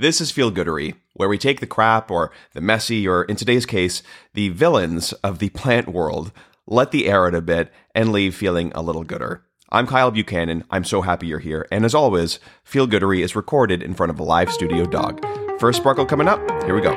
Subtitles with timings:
[0.00, 3.66] This is Feel Goodery, where we take the crap or the messy, or in today's
[3.66, 6.32] case, the villains of the plant world,
[6.66, 9.44] let the air out a bit, and leave feeling a little gooder.
[9.68, 10.64] I'm Kyle Buchanan.
[10.70, 11.68] I'm so happy you're here.
[11.70, 15.22] And as always, Feel Goodery is recorded in front of a live studio dog.
[15.60, 16.40] First sparkle coming up.
[16.64, 16.96] Here we go.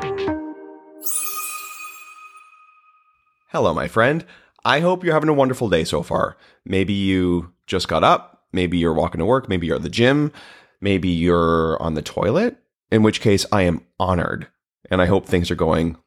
[3.49, 4.25] Hello, my friend.
[4.63, 6.37] I hope you're having a wonderful day so far.
[6.63, 8.45] Maybe you just got up.
[8.53, 9.49] Maybe you're walking to work.
[9.49, 10.31] Maybe you're at the gym.
[10.79, 12.57] Maybe you're on the toilet,
[12.91, 14.47] in which case I am honored
[14.89, 15.97] and I hope things are going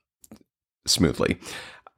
[0.87, 1.39] smoothly.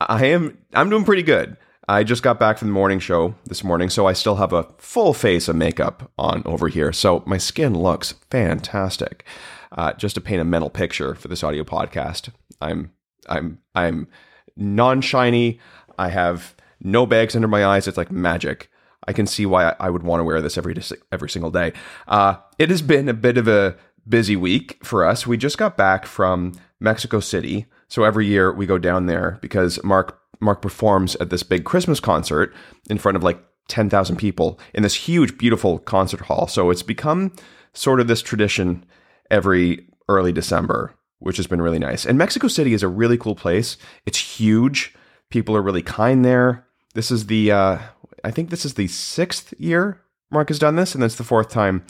[0.00, 1.56] I am, I'm doing pretty good.
[1.90, 4.68] I just got back from the morning show this morning, so I still have a
[4.76, 6.92] full face of makeup on over here.
[6.92, 9.24] So my skin looks fantastic.
[9.72, 12.92] Uh, just to paint a mental picture for this audio podcast, I'm
[13.26, 14.08] I'm I'm
[14.54, 15.60] non-shiny.
[15.98, 17.88] I have no bags under my eyes.
[17.88, 18.70] It's like magic.
[19.06, 20.76] I can see why I would want to wear this every
[21.10, 21.72] every single day.
[22.06, 23.76] Uh, it has been a bit of a
[24.08, 25.26] busy week for us.
[25.26, 29.82] We just got back from Mexico City, so every year we go down there because
[29.84, 32.54] Mark Mark performs at this big Christmas concert
[32.88, 36.46] in front of like 10,000 people in this huge, beautiful concert hall.
[36.46, 37.32] So it's become
[37.72, 38.84] sort of this tradition
[39.32, 42.06] every early December, which has been really nice.
[42.06, 43.76] And Mexico City is a really cool place.
[44.06, 44.94] It's huge.
[45.28, 46.64] People are really kind there.
[46.94, 47.78] This is the, uh,
[48.22, 51.48] I think this is the sixth year Mark has done this, and it's the fourth
[51.48, 51.84] time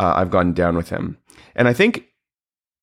[0.00, 1.18] uh, I've gone down with him.
[1.54, 2.06] And I think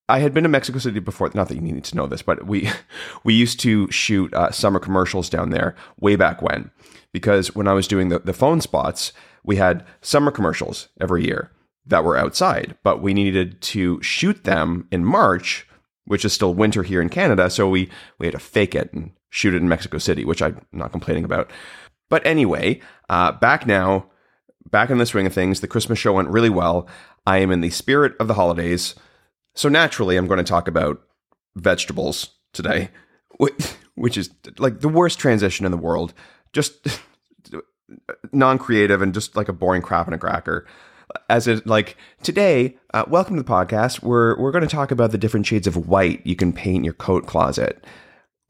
[0.07, 1.31] I had been to Mexico City before.
[1.33, 2.69] Not that you need to know this, but we
[3.23, 6.71] we used to shoot uh, summer commercials down there way back when.
[7.11, 9.11] Because when I was doing the, the phone spots,
[9.43, 11.51] we had summer commercials every year
[11.85, 15.65] that were outside, but we needed to shoot them in March,
[16.05, 17.49] which is still winter here in Canada.
[17.49, 20.63] So we we had to fake it and shoot it in Mexico City, which I'm
[20.71, 21.49] not complaining about.
[22.09, 24.05] But anyway, uh, back now,
[24.71, 26.87] back in the swing of things, the Christmas show went really well.
[27.25, 28.95] I am in the spirit of the holidays.
[29.55, 31.01] So naturally, I'm going to talk about
[31.55, 32.89] vegetables today,
[33.95, 36.13] which is like the worst transition in the world.
[36.53, 36.87] Just
[38.31, 40.67] non creative and just like a boring crap in a cracker.
[41.29, 44.03] As it like today, uh, welcome to the podcast.
[44.03, 46.93] We're we're going to talk about the different shades of white you can paint your
[46.93, 47.83] coat closet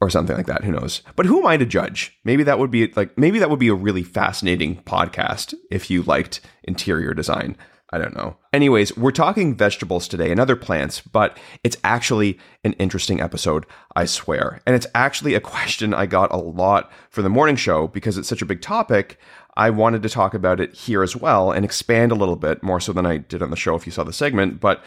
[0.00, 0.64] or something like that.
[0.64, 1.02] Who knows?
[1.16, 2.18] But who am I to judge?
[2.24, 6.02] Maybe that would be like maybe that would be a really fascinating podcast if you
[6.02, 7.56] liked interior design.
[7.90, 8.36] I don't know.
[8.52, 13.64] Anyways, we're talking vegetables today and other plants, but it's actually an interesting episode,
[13.96, 14.60] I swear.
[14.66, 18.28] And it's actually a question I got a lot for the morning show because it's
[18.28, 19.18] such a big topic.
[19.56, 22.78] I wanted to talk about it here as well and expand a little bit more
[22.78, 24.84] so than I did on the show if you saw the segment, but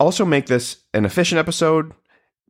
[0.00, 1.92] also make this an efficient episode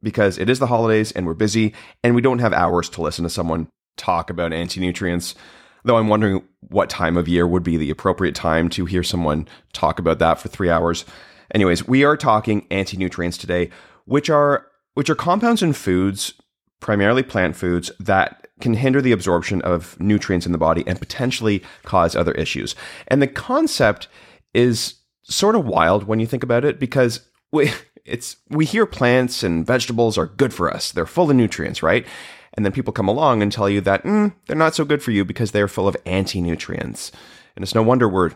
[0.02, 3.24] because it is the holidays and we're busy and we don't have hours to listen
[3.24, 5.34] to someone talk about anti nutrients
[5.84, 9.48] Though I'm wondering what time of year would be the appropriate time to hear someone
[9.72, 11.04] talk about that for three hours.
[11.54, 13.70] Anyways, we are talking anti nutrients today,
[14.04, 16.34] which are which are compounds in foods,
[16.80, 21.62] primarily plant foods, that can hinder the absorption of nutrients in the body and potentially
[21.84, 22.74] cause other issues.
[23.06, 24.08] And the concept
[24.52, 27.20] is sort of wild when you think about it because
[27.52, 27.70] we
[28.08, 30.92] it's we hear plants and vegetables are good for us.
[30.92, 32.06] They're full of nutrients, right?
[32.54, 35.10] And then people come along and tell you that mm, they're not so good for
[35.10, 37.12] you because they're full of anti nutrients.
[37.54, 38.32] And it's no wonder we're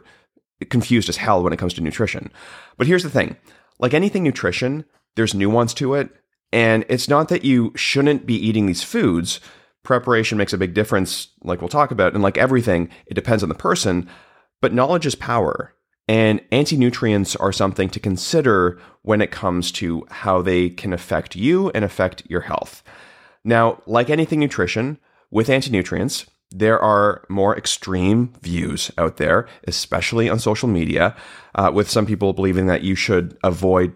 [0.70, 2.30] confused as hell when it comes to nutrition.
[2.76, 3.36] But here's the thing
[3.78, 4.84] like anything nutrition,
[5.16, 6.10] there's nuance to it.
[6.52, 9.40] And it's not that you shouldn't be eating these foods.
[9.82, 12.12] Preparation makes a big difference, like we'll talk about.
[12.12, 14.08] And like everything, it depends on the person.
[14.60, 15.74] But knowledge is power.
[16.08, 21.36] And anti nutrients are something to consider when it comes to how they can affect
[21.36, 22.82] you and affect your health.
[23.44, 24.98] Now, like anything nutrition,
[25.30, 31.16] with anti-nutrients, there are more extreme views out there, especially on social media,
[31.54, 33.92] uh, with some people believing that you should avoid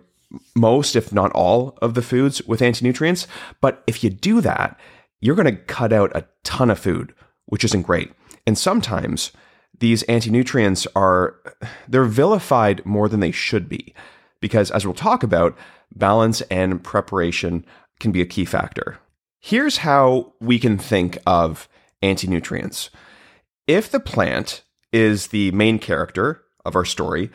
[0.56, 3.28] most, if not all, of the foods with anti-nutrients.
[3.60, 4.80] But if you do that,
[5.20, 8.12] you're going to cut out a ton of food, which isn't great.
[8.46, 9.32] And sometimes
[9.78, 11.36] these anti-nutrients are
[11.86, 13.94] they're vilified more than they should be
[14.40, 15.56] because as we'll talk about,
[15.94, 17.64] balance and preparation
[18.00, 18.98] can be a key factor.
[19.38, 21.68] Here's how we can think of
[22.02, 22.90] anti nutrients.
[23.66, 24.62] If the plant
[24.92, 27.30] is the main character of our story,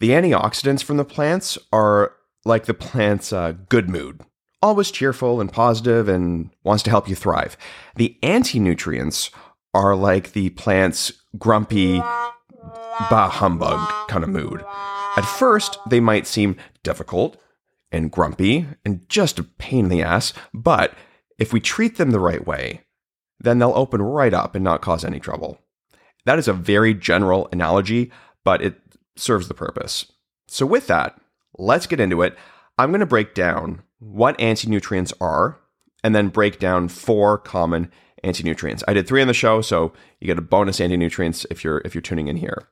[0.00, 2.14] the antioxidants from the plants are
[2.44, 4.22] like the plant's uh, good mood,
[4.62, 7.56] always cheerful and positive and wants to help you thrive.
[7.96, 9.30] The anti nutrients
[9.74, 14.64] are like the plant's grumpy, bah humbug kind of mood.
[15.16, 17.36] At first, they might seem difficult
[17.90, 20.94] and grumpy and just a pain in the ass, but
[21.38, 22.82] if we treat them the right way,
[23.40, 25.58] then they'll open right up and not cause any trouble.
[26.24, 28.10] That is a very general analogy,
[28.44, 28.80] but it
[29.16, 30.10] serves the purpose.
[30.46, 31.18] So, with that,
[31.56, 32.36] let's get into it.
[32.76, 35.58] I'm going to break down what anti nutrients are
[36.02, 37.90] and then break down four common
[38.22, 38.84] anti nutrients.
[38.86, 41.82] I did three on the show, so you get a bonus anti nutrients if you're
[41.84, 42.68] if you're tuning in here.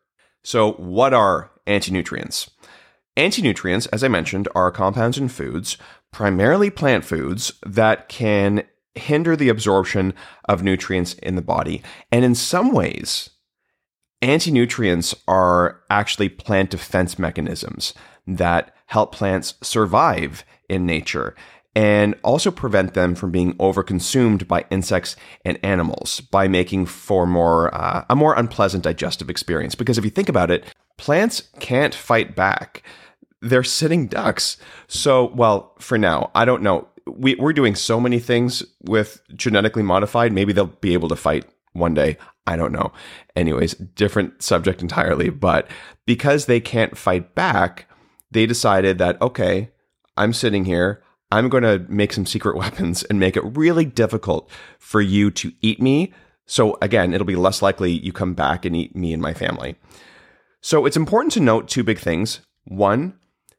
[0.46, 2.48] So, what are anti nutrients?
[3.16, 5.76] Anti nutrients, as I mentioned, are compounds in foods,
[6.12, 8.62] primarily plant foods, that can
[8.94, 10.14] hinder the absorption
[10.48, 11.82] of nutrients in the body.
[12.12, 13.31] And in some ways,
[14.22, 17.92] anti nutrients are actually plant defense mechanisms
[18.28, 21.34] that help plants survive in nature
[21.76, 25.14] and also prevent them from being overconsumed by insects
[25.44, 29.75] and animals by making for more uh, a more unpleasant digestive experience.
[29.75, 30.64] Because if you think about it
[30.96, 32.82] plants can't fight back.
[33.43, 34.56] They're sitting ducks.
[34.88, 36.88] So well for now i don't know.
[37.06, 41.44] We, we're doing so many things with genetically modified maybe they'll be able to fight
[41.75, 42.17] one day.
[42.46, 42.93] I don't know.
[43.37, 45.69] Anyways different subject entirely but
[46.06, 47.87] because they can't fight back
[48.31, 49.70] they decided that okay
[50.17, 54.50] i'm sitting here I'm going to make some secret weapons and make it really difficult
[54.78, 56.12] for you to eat me.
[56.46, 59.76] So again, it'll be less likely you come back and eat me and my family.
[60.61, 62.40] So it's important to note two big things.
[62.64, 63.14] One,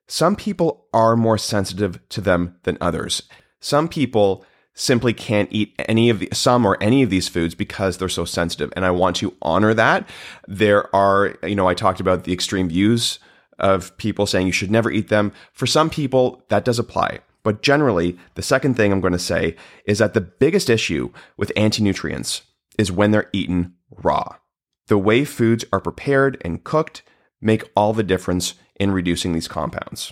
[0.08, 3.24] some people are more sensitive to them than others.
[3.60, 7.98] Some people simply can't eat any of the some or any of these foods because
[7.98, 10.08] they're so sensitive and I want to honor that.
[10.48, 13.20] There are, you know, I talked about the extreme views
[13.60, 15.34] of people saying you should never eat them.
[15.52, 17.20] For some people that does apply.
[17.48, 19.56] But generally, the second thing I'm going to say
[19.86, 22.42] is that the biggest issue with anti nutrients
[22.78, 24.36] is when they're eaten raw.
[24.88, 27.04] The way foods are prepared and cooked
[27.40, 30.12] make all the difference in reducing these compounds.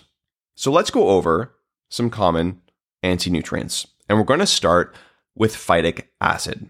[0.56, 1.54] So let's go over
[1.90, 2.62] some common
[3.04, 3.86] anti nutrients.
[4.08, 4.96] And we're going to start
[5.36, 6.70] with phytic acid.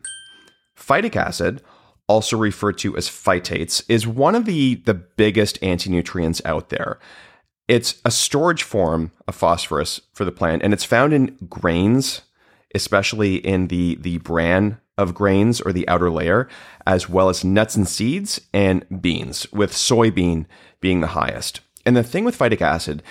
[0.76, 1.62] Phytic acid,
[2.08, 6.98] also referred to as phytates, is one of the, the biggest anti nutrients out there.
[7.68, 12.22] It's a storage form of phosphorus for the plant, and it's found in grains,
[12.76, 16.48] especially in the, the bran of grains or the outer layer,
[16.86, 20.46] as well as nuts and seeds and beans, with soybean
[20.80, 21.62] being the highest.
[21.86, 23.02] And the thing with phytic acid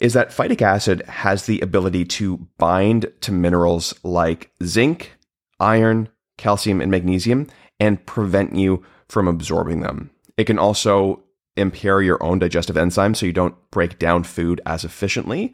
[0.00, 5.12] is that phytic acid has the ability to bind to minerals like zinc,
[5.60, 7.48] iron, calcium, and magnesium
[7.80, 10.10] and prevent you from absorbing them.
[10.36, 11.22] It can also
[11.58, 15.52] impair your own digestive enzymes so you don't break down food as efficiently.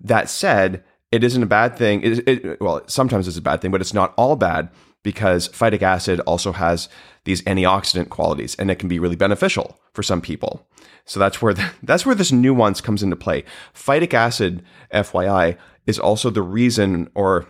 [0.00, 2.02] That said, it isn't a bad thing.
[2.02, 4.70] It, it, well, sometimes it's a bad thing, but it's not all bad
[5.02, 6.88] because phytic acid also has
[7.24, 10.66] these antioxidant qualities and it can be really beneficial for some people.
[11.04, 13.44] So that's where the, that's where this nuance comes into play.
[13.74, 15.56] Phytic acid, FYI,
[15.86, 17.46] is also the reason, or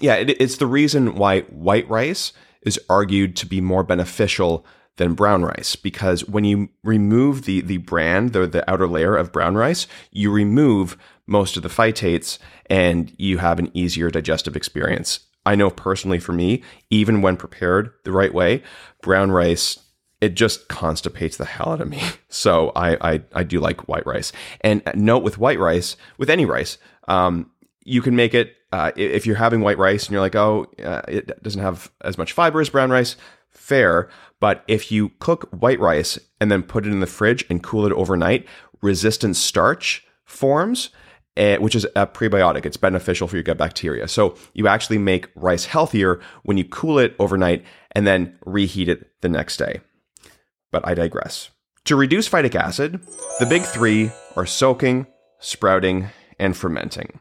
[0.00, 2.32] yeah, it, it's the reason why white rice
[2.62, 4.64] is argued to be more beneficial
[5.00, 9.32] than brown rice because when you remove the the bran, the the outer layer of
[9.32, 15.20] brown rice, you remove most of the phytates and you have an easier digestive experience.
[15.46, 18.62] I know personally for me, even when prepared the right way,
[19.02, 19.78] brown rice
[20.20, 22.02] it just constipates the hell out of me.
[22.32, 24.30] So I I, I do like white rice.
[24.60, 27.50] And note with white rice, with any rice, um,
[27.84, 31.02] you can make it uh, if you're having white rice and you're like, oh, uh,
[31.08, 33.16] it doesn't have as much fiber as brown rice.
[33.50, 34.08] Fair,
[34.40, 37.86] but if you cook white rice and then put it in the fridge and cool
[37.86, 38.46] it overnight,
[38.80, 40.90] resistant starch forms,
[41.36, 42.66] uh, which is a prebiotic.
[42.66, 44.08] It's beneficial for your gut bacteria.
[44.08, 49.10] So you actually make rice healthier when you cool it overnight and then reheat it
[49.20, 49.80] the next day.
[50.70, 51.50] But I digress.
[51.84, 53.00] To reduce phytic acid,
[53.38, 55.06] the big three are soaking,
[55.38, 56.08] sprouting,
[56.38, 57.20] and fermenting.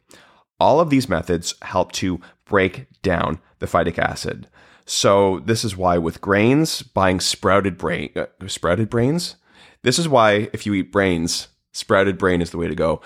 [0.60, 4.48] All of these methods help to break down the phytic acid.
[4.90, 9.36] So this is why with grains, buying sprouted brain, uh, sprouted brains.
[9.84, 13.02] This is why if you eat brains, sprouted brain is the way to go.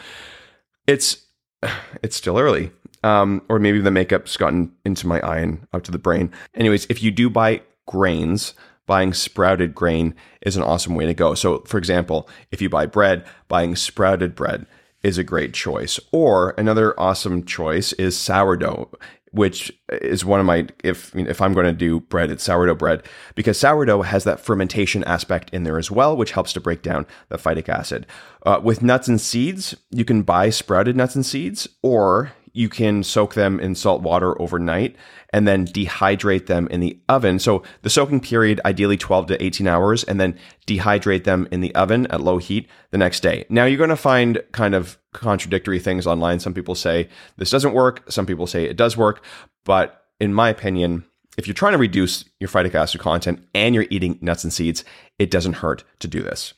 [0.88, 1.26] It's
[2.02, 2.72] it's still early,
[3.04, 6.32] um, or maybe the makeup's gotten into my eye and up to the brain.
[6.56, 8.54] Anyways, if you do buy grains,
[8.86, 11.36] buying sprouted grain is an awesome way to go.
[11.36, 14.66] So, for example, if you buy bread, buying sprouted bread
[15.04, 16.00] is a great choice.
[16.14, 18.90] Or another awesome choice is sourdough
[19.34, 23.04] which is one of my if if I'm going to do bread, it's sourdough bread
[23.34, 27.08] because sourdough has that fermentation aspect in there as well, which helps to break down
[27.30, 28.06] the phytic acid.
[28.46, 33.04] Uh, with nuts and seeds, you can buy sprouted nuts and seeds, or you can
[33.04, 34.96] soak them in salt water overnight
[35.32, 37.40] and then dehydrate them in the oven.
[37.40, 41.74] So the soaking period, ideally 12 to 18 hours, and then dehydrate them in the
[41.74, 43.46] oven at low heat the next day.
[43.50, 46.40] Now you're going to find kind of contradictory things online.
[46.40, 48.10] Some people say this doesn't work.
[48.12, 49.24] Some people say it does work.
[49.66, 51.06] But in my opinion,
[51.38, 54.86] if you're trying to reduce your phytic acid content and you're eating nuts and seeds,
[55.18, 56.54] it doesn't hurt to do this.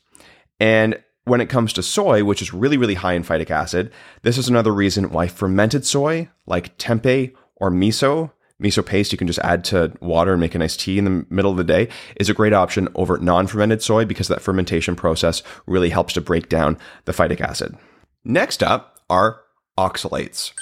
[0.60, 3.92] And when it comes to soy, which is really, really high in phytic acid,
[4.22, 8.30] this is another reason why fermented soy, like tempeh or miso,
[8.62, 11.26] miso paste you can just add to water and make a nice tea in the
[11.28, 14.94] middle of the day, is a great option over non fermented soy because that fermentation
[14.94, 17.76] process really helps to break down the phytic acid.
[18.24, 19.40] Next up are
[19.76, 20.52] oxalates.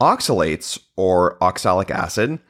[0.00, 2.40] Oxalates or oxalic acid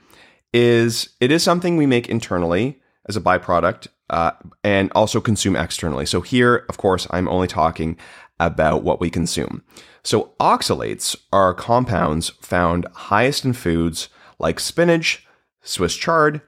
[0.55, 6.07] is it is something we make internally as a byproduct uh, and also consume externally.
[6.07, 7.97] So here, of course, I'm only talking
[8.39, 9.63] about what we consume.
[10.05, 15.27] So oxalates are compounds found highest in foods like spinach,
[15.63, 16.43] Swiss chard,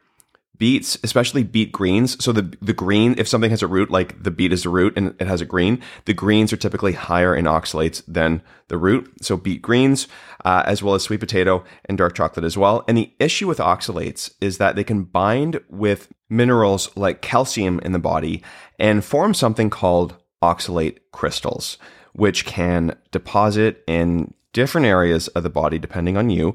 [0.56, 2.22] beets, especially beet greens.
[2.22, 4.94] So the the green, if something has a root, like the beet is a root
[4.96, 9.12] and it has a green, the greens are typically higher in oxalates than the root.
[9.22, 10.08] So beet greens,
[10.44, 12.84] uh, as well as sweet potato and dark chocolate as well.
[12.88, 17.92] And the issue with oxalates is that they can bind with minerals like calcium in
[17.92, 18.42] the body
[18.78, 21.78] and form something called oxalate crystals,
[22.12, 26.54] which can deposit in different areas of the body depending on you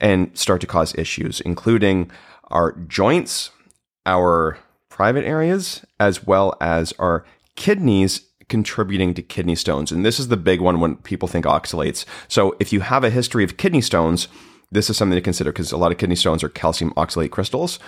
[0.00, 2.10] and start to cause issues, including
[2.48, 3.50] our joints,
[4.06, 4.58] our
[4.88, 7.24] private areas, as well as our
[7.56, 9.92] kidneys contributing to kidney stones.
[9.92, 12.04] And this is the big one when people think oxalates.
[12.28, 14.28] So if you have a history of kidney stones,
[14.70, 17.78] this is something to consider because a lot of kidney stones are calcium oxalate crystals.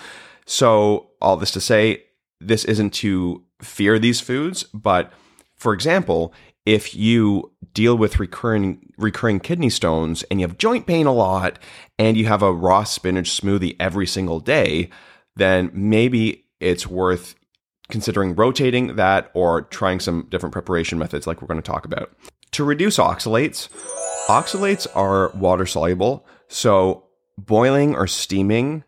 [0.45, 2.03] So all this to say,
[2.39, 5.11] this isn't to fear these foods, but
[5.55, 6.33] for example,
[6.65, 11.57] if you deal with recurring recurring kidney stones and you have joint pain a lot
[11.97, 14.89] and you have a raw spinach smoothie every single day,
[15.35, 17.35] then maybe it's worth
[17.89, 22.11] considering rotating that or trying some different preparation methods like we're going to talk about.
[22.51, 23.69] To reduce oxalates,
[24.27, 27.05] oxalates are water soluble, so
[27.37, 28.83] boiling or steaming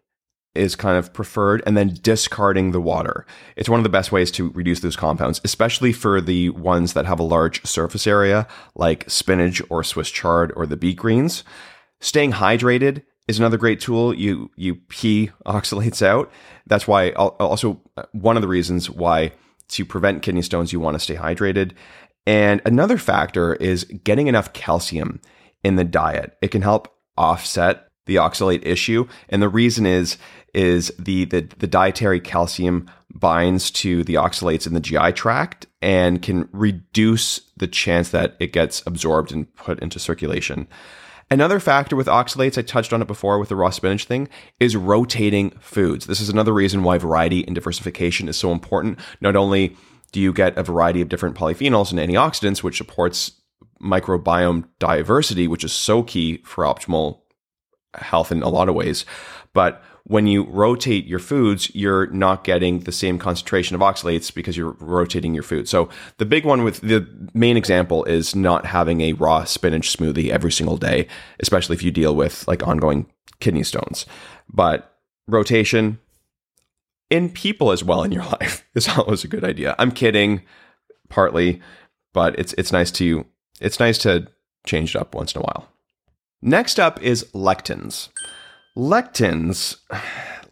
[0.55, 3.25] is kind of preferred and then discarding the water.
[3.55, 7.05] It's one of the best ways to reduce those compounds, especially for the ones that
[7.05, 11.43] have a large surface area like spinach or Swiss chard or the beet greens.
[12.01, 14.13] Staying hydrated is another great tool.
[14.13, 16.31] You you pee oxalates out.
[16.67, 19.31] That's why also uh, one of the reasons why
[19.69, 21.71] to prevent kidney stones you want to stay hydrated.
[22.25, 25.19] And another factor is getting enough calcium
[25.63, 26.37] in the diet.
[26.41, 29.07] It can help offset the oxalate issue.
[29.29, 30.17] And the reason is
[30.53, 36.21] is the, the the dietary calcium binds to the oxalates in the GI tract and
[36.21, 40.67] can reduce the chance that it gets absorbed and put into circulation.
[41.31, 44.29] Another factor with oxalates, I touched on it before with the raw spinach thing,
[44.59, 46.05] is rotating foods.
[46.05, 48.99] This is another reason why variety and diversification is so important.
[49.19, 49.75] Not only
[50.11, 53.31] do you get a variety of different polyphenols and antioxidants, which supports
[53.81, 57.21] microbiome diversity, which is so key for optimal
[57.95, 59.05] health in a lot of ways,
[59.53, 64.57] but when you rotate your foods, you're not getting the same concentration of oxalates because
[64.57, 65.69] you're rotating your food.
[65.69, 70.29] So the big one with the main example is not having a raw spinach smoothie
[70.29, 71.07] every single day,
[71.39, 73.05] especially if you deal with like ongoing
[73.39, 74.05] kidney stones.
[74.49, 74.93] But
[75.27, 75.99] rotation
[77.09, 79.73] in people as well in your life is always a good idea.
[79.79, 80.41] I'm kidding
[81.07, 81.61] partly,
[82.11, 83.25] but it's it's nice to
[83.61, 84.27] it's nice to
[84.65, 85.69] change it up once in a while.
[86.45, 88.09] Next up is lectins.
[88.75, 89.77] Lectins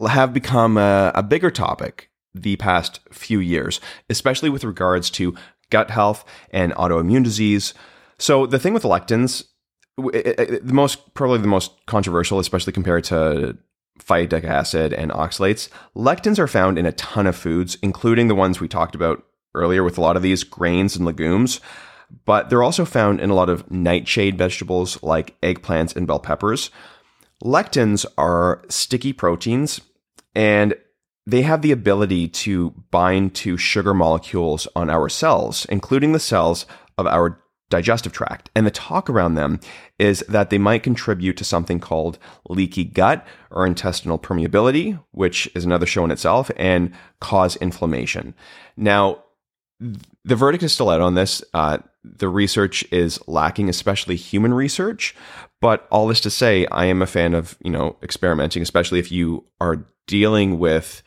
[0.08, 5.34] have become a, a big topic the past few years, especially with regards to
[5.68, 7.74] gut health and autoimmune disease.
[8.18, 9.44] So the thing with lectins,
[9.98, 13.58] the most probably the most controversial, especially compared to
[14.00, 18.60] phytic acid and oxalates, lectins are found in a ton of foods, including the ones
[18.60, 19.22] we talked about
[19.54, 21.60] earlier with a lot of these grains and legumes.
[22.24, 26.70] But they're also found in a lot of nightshade vegetables like eggplants and bell peppers.
[27.42, 29.80] Lectins are sticky proteins
[30.34, 30.74] and
[31.26, 36.66] they have the ability to bind to sugar molecules on our cells, including the cells
[36.98, 37.40] of our
[37.70, 38.50] digestive tract.
[38.54, 39.58] And the talk around them
[39.98, 45.64] is that they might contribute to something called leaky gut or intestinal permeability, which is
[45.64, 48.34] another show in itself, and cause inflammation.
[48.76, 49.24] Now,
[49.80, 51.42] the verdict is still out on this.
[51.54, 55.14] Uh, the research is lacking, especially human research.
[55.60, 59.12] But all this to say, I am a fan of you know experimenting, especially if
[59.12, 61.02] you are dealing with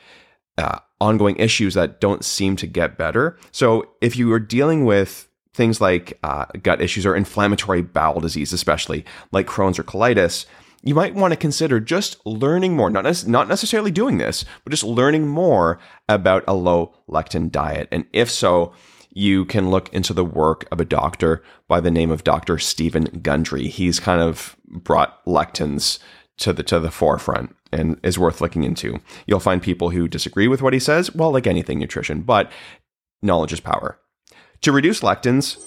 [0.58, 3.38] uh, ongoing issues that don't seem to get better.
[3.52, 8.54] So if you are dealing with things like uh, gut issues or inflammatory bowel disease,
[8.54, 10.46] especially like Crohn's or colitis,
[10.84, 14.84] you might want to consider just learning more, not, not necessarily doing this, but just
[14.84, 17.88] learning more about a low lectin diet.
[17.92, 18.74] And if so,
[19.16, 22.60] you can look into the work of a doctor by the name of Dr.
[22.60, 23.68] Steven Gundry.
[23.68, 26.00] He's kind of brought lectins
[26.38, 29.00] to the to the forefront and is worth looking into.
[29.26, 32.52] You'll find people who disagree with what he says, well, like anything nutrition, but
[33.22, 33.98] knowledge is power.
[34.62, 35.64] To reduce lectins,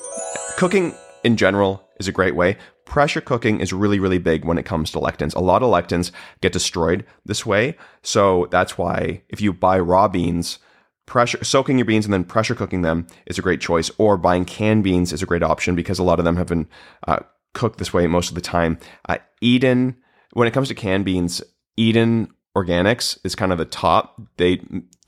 [0.59, 2.59] cooking in general is a great way.
[2.85, 5.35] Pressure cooking is really, really big when it comes to lectins.
[5.35, 6.11] A lot of lectins
[6.43, 7.77] get destroyed this way.
[8.03, 10.59] So that's why if you buy raw beans,
[11.09, 13.91] pressure soaking your beans and then pressure cooking them is a great choice.
[13.99, 16.69] Or buying canned beans is a great option because a lot of them have been
[17.07, 17.21] uh,
[17.55, 18.79] cooked this way most of the time.
[19.09, 19.97] Uh, Eden,
[20.35, 21.43] when it comes to canned beans,
[21.77, 24.21] Eden Organics is kind of the top.
[24.37, 24.61] They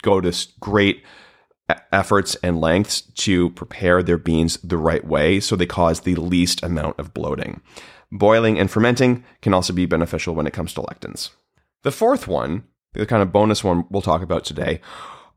[0.02, 1.04] go to great
[1.92, 6.62] efforts and lengths to prepare their beans the right way so they cause the least
[6.62, 7.60] amount of bloating.
[8.10, 11.30] Boiling and fermenting can also be beneficial when it comes to lectins.
[11.82, 14.80] The fourth one, the kind of bonus one we'll talk about today,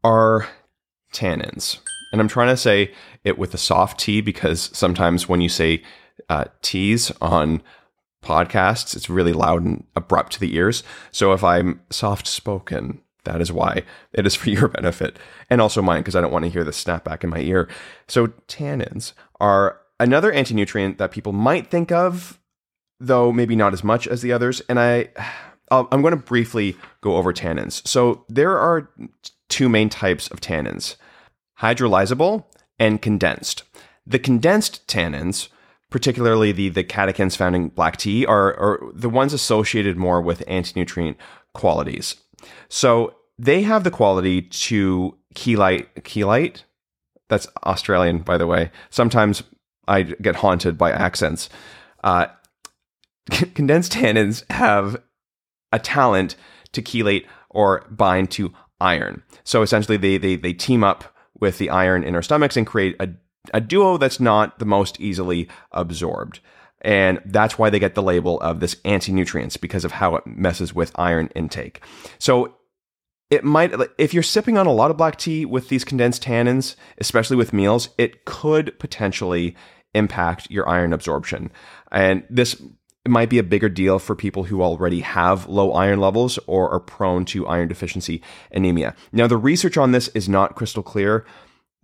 [0.04, 0.48] are
[1.14, 1.80] tannins.
[2.12, 2.94] And I'm trying to say
[3.24, 5.82] it with a soft T because sometimes when you say
[6.30, 7.62] uh, T's on
[8.24, 10.84] podcasts, it's really loud and abrupt to the ears.
[11.12, 15.18] So if I'm soft spoken, that is why it is for your benefit
[15.50, 17.68] and also mine because I don't want to hear the snapback in my ear.
[18.08, 22.40] So tannins are another anti-nutrient that people might think of,
[23.00, 24.62] though maybe not as much as the others.
[24.70, 25.10] And I,
[25.82, 27.86] i am going to briefly go over tannins.
[27.88, 28.90] So there are
[29.50, 30.96] two main types of tannins:
[31.60, 32.46] hydrolyzable
[32.80, 33.64] and condensed.
[34.06, 35.50] The condensed tannins
[35.94, 40.44] particularly the the catechins found in black tea are, are the ones associated more with
[40.48, 41.16] anti-nutrient
[41.54, 42.16] qualities.
[42.68, 46.64] So they have the quality to chelate chelate.
[47.30, 48.72] That's Australian, by the way.
[48.90, 49.44] Sometimes
[49.88, 51.48] I get haunted by accents.
[52.04, 52.26] Uh,
[53.54, 55.00] condensed tannins have
[55.74, 56.38] a talent
[56.72, 59.24] to chelate or bind to iron.
[59.44, 61.04] So essentially, they, they, they team up
[61.40, 63.10] with the iron in our stomachs and create a
[63.54, 66.40] a duo that's not the most easily absorbed.
[66.82, 70.28] And that's why they get the label of this anti nutrients because of how it
[70.28, 71.82] messes with iron intake.
[72.20, 72.56] So
[73.30, 76.76] it might, if you're sipping on a lot of black tea with these condensed tannins,
[76.98, 79.56] especially with meals, it could potentially
[79.94, 81.52] impact your iron absorption.
[81.92, 82.62] And this
[83.08, 86.80] might be a bigger deal for people who already have low iron levels or are
[86.80, 88.96] prone to iron deficiency anemia.
[89.12, 91.26] Now, the research on this is not crystal clear.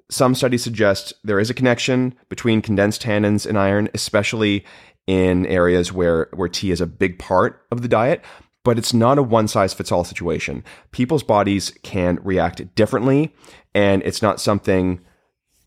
[0.10, 4.66] Some studies suggest there is a connection between condensed tannins and iron, especially
[5.08, 8.24] in areas where, where tea is a big part of the diet,
[8.64, 10.64] but it's not a one size fits all situation.
[10.92, 13.34] People's bodies can react differently,
[13.74, 15.02] and it's not something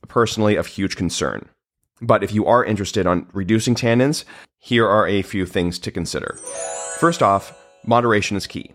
[0.08, 1.48] personally of huge concern.
[2.00, 4.24] But if you are interested on reducing tannins,
[4.62, 6.38] here are a few things to consider.
[6.98, 7.52] First off,
[7.84, 8.74] moderation is key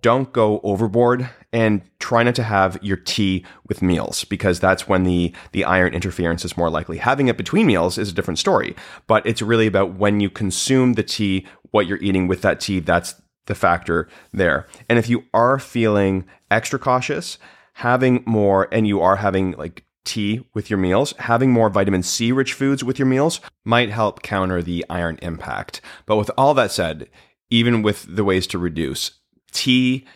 [0.00, 5.04] don't go overboard and try not to have your tea with meals because that's when
[5.04, 6.98] the the iron interference is more likely.
[6.98, 8.74] Having it between meals is a different story,
[9.06, 12.80] but it's really about when you consume the tea, what you're eating with that tea,
[12.80, 13.14] that's
[13.46, 14.66] the factor there.
[14.88, 17.38] And if you are feeling extra cautious,
[17.74, 22.32] having more and you are having like tea with your meals, having more vitamin C
[22.32, 25.80] rich foods with your meals might help counter the iron impact.
[26.06, 27.08] But with all that said,
[27.50, 29.12] even with the ways to reduce,
[29.52, 30.06] tea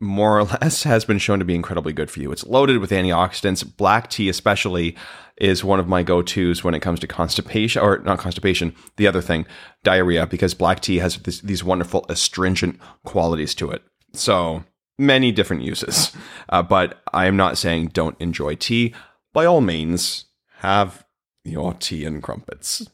[0.00, 2.32] more or less has been shown to be incredibly good for you.
[2.32, 3.76] It's loaded with antioxidants.
[3.76, 4.96] Black tea, especially,
[5.36, 9.06] is one of my go tos when it comes to constipation, or not constipation, the
[9.06, 9.46] other thing,
[9.84, 13.82] diarrhea, because black tea has this, these wonderful astringent qualities to it.
[14.12, 14.64] So,
[14.98, 16.12] many different uses.
[16.48, 18.94] Uh, but I am not saying don't enjoy tea.
[19.36, 20.24] By all means,
[20.60, 21.04] have
[21.44, 22.88] your tea and crumpets.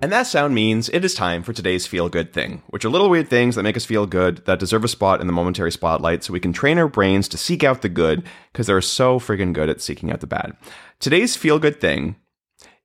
[0.00, 3.10] And that sound means it is time for today's feel good thing, which are little
[3.10, 6.22] weird things that make us feel good that deserve a spot in the momentary spotlight
[6.22, 9.52] so we can train our brains to seek out the good because they're so friggin'
[9.52, 10.56] good at seeking out the bad.
[11.00, 12.14] Today's feel good thing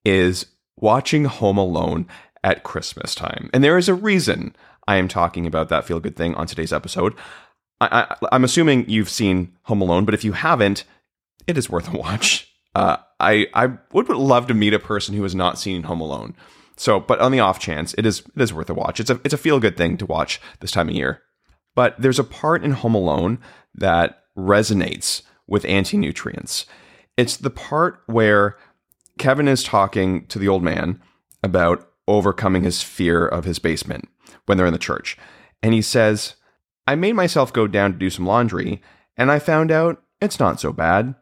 [0.03, 2.07] is watching Home Alone
[2.43, 3.51] at Christmas time.
[3.53, 4.55] And there is a reason
[4.87, 7.15] I am talking about that feel good thing on today's episode.
[7.81, 10.85] I, am assuming you've seen Home Alone, but if you haven't,
[11.47, 12.51] it is worth a watch.
[12.75, 16.35] Uh, I, I would love to meet a person who has not seen Home Alone.
[16.75, 18.99] So, but on the off chance, it is it is worth a watch.
[18.99, 21.21] It's a it's a feel good thing to watch this time of year.
[21.73, 23.39] But there's a part in Home Alone
[23.75, 26.65] that resonates with anti nutrients.
[27.15, 28.57] It's the part where
[29.17, 31.01] Kevin is talking to the old man
[31.43, 34.09] about overcoming his fear of his basement
[34.45, 35.17] when they're in the church.
[35.63, 36.35] And he says,
[36.87, 38.81] I made myself go down to do some laundry,
[39.17, 41.15] and I found out it's not so bad.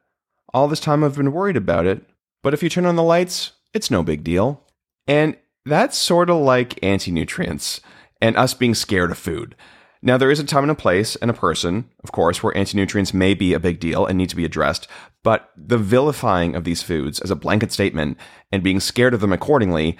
[0.54, 2.04] All this time I've been worried about it,
[2.41, 4.62] but if you turn on the lights, it's no big deal.
[5.08, 7.82] And that's sort of like anti nutrients
[8.21, 9.56] and us being scared of food.
[10.02, 12.78] Now, there is a time and a place and a person, of course, where anti
[12.78, 14.88] nutrients may be a big deal and need to be addressed,
[15.23, 18.17] but the vilifying of these foods as a blanket statement
[18.52, 19.97] and being scared of them accordingly,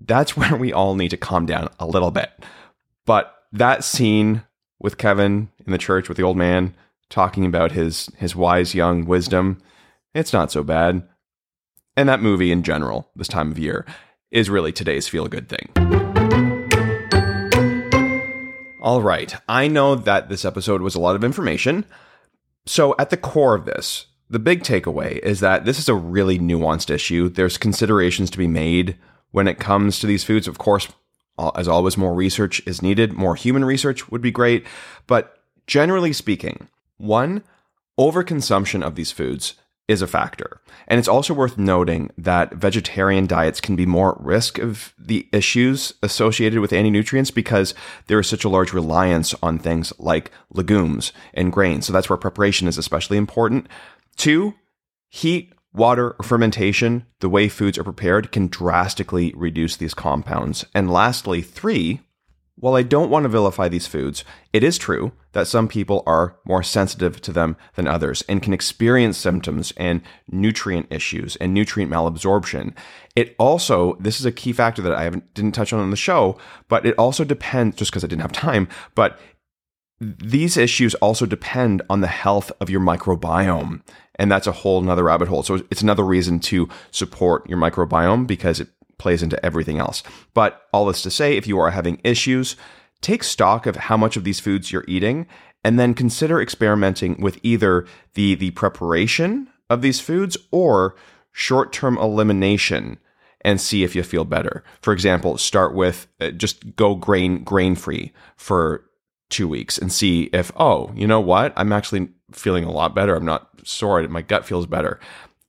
[0.00, 2.30] that's where we all need to calm down a little bit.
[3.06, 4.42] But that scene
[4.84, 6.74] with Kevin in the church with the old man
[7.08, 9.58] talking about his his wise young wisdom.
[10.14, 11.08] It's not so bad.
[11.96, 13.86] And that movie in general, this time of year,
[14.30, 15.70] is really today's feel good thing.
[18.82, 21.86] All right, I know that this episode was a lot of information.
[22.66, 26.38] So, at the core of this, the big takeaway is that this is a really
[26.38, 27.30] nuanced issue.
[27.30, 28.98] There's considerations to be made
[29.30, 30.46] when it comes to these foods.
[30.46, 30.88] Of course,
[31.38, 33.12] Uh, as always, more research is needed.
[33.12, 34.64] More human research would be great.
[35.06, 37.42] But generally speaking, one,
[37.98, 39.54] overconsumption of these foods
[39.86, 40.60] is a factor.
[40.88, 45.28] And it's also worth noting that vegetarian diets can be more at risk of the
[45.32, 47.74] issues associated with anti-nutrients because
[48.06, 51.86] there is such a large reliance on things like legumes and grains.
[51.86, 53.66] So that's where preparation is especially important.
[54.16, 54.54] Two,
[55.10, 60.64] heat, water, or fermentation, the way foods are prepared, can drastically reduce these compounds.
[60.74, 62.00] And lastly, three,
[62.56, 66.36] while I don't want to vilify these foods, it is true that some people are
[66.44, 71.90] more sensitive to them than others and can experience symptoms and nutrient issues and nutrient
[71.90, 72.72] malabsorption.
[73.16, 76.38] It also, this is a key factor that I didn't touch on in the show,
[76.68, 79.18] but it also depends, just because I didn't have time, but
[80.00, 83.82] these issues also depend on the health of your microbiome.
[84.16, 85.42] And that's a whole another rabbit hole.
[85.42, 90.02] So it's another reason to support your microbiome because it plays into everything else.
[90.34, 92.56] But all this to say, if you are having issues,
[93.00, 95.26] take stock of how much of these foods you're eating
[95.64, 100.94] and then consider experimenting with either the, the preparation of these foods or
[101.32, 102.98] short term elimination
[103.40, 104.64] and see if you feel better.
[104.80, 108.84] For example, start with uh, just go grain grain free for
[109.30, 111.52] two weeks and see if, oh, you know what?
[111.56, 113.14] I'm actually feeling a lot better.
[113.14, 114.06] I'm not sore.
[114.08, 115.00] My gut feels better.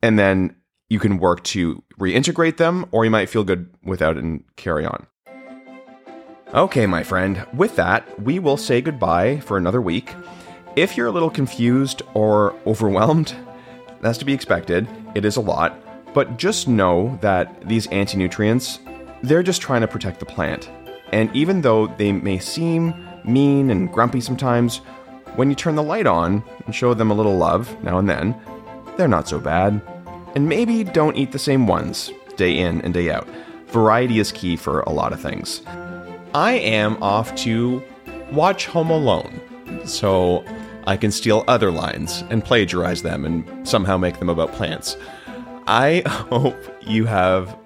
[0.02, 0.56] And then
[0.90, 5.08] you can work to reintegrate them, or you might feel good without and carry on.
[6.54, 10.14] Okay, my friend, with that, we will say goodbye for another week.
[10.76, 13.36] If you're a little confused or overwhelmed,
[14.02, 14.88] that's to be expected.
[15.16, 15.82] It is a lot.
[16.14, 18.80] But just know that these anti nutrients,
[19.24, 20.70] they're just trying to protect the plant.
[21.12, 22.94] And even though they may seem
[23.28, 24.78] mean and grumpy sometimes,
[25.36, 28.36] when you turn the light on and show them a little love now and then,
[28.98, 29.82] they're not so bad.
[30.36, 33.28] And maybe don't eat the same ones day in and day out.
[33.68, 35.62] Variety is key for a lot of things.
[36.34, 37.82] I am off to
[38.32, 39.42] watch Home Alone,
[39.86, 40.44] so
[40.88, 44.98] I can steal other lines and plagiarize them and somehow make them about plants.
[45.68, 47.58] I hope you have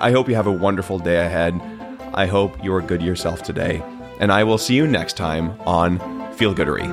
[0.00, 1.60] I hope you have a wonderful day ahead.
[2.14, 3.82] I hope you are good yourself today
[4.18, 5.98] and I will see you next time on
[6.34, 6.88] Feel Goodery.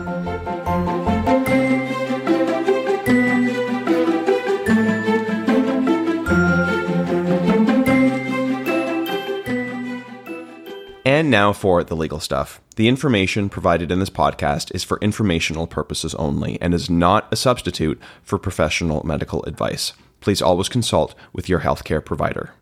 [11.05, 12.59] And now for the legal stuff.
[12.75, 17.37] The information provided in this podcast is for informational purposes only and is not a
[17.37, 19.93] substitute for professional medical advice.
[20.19, 22.53] Please always consult with your healthcare provider.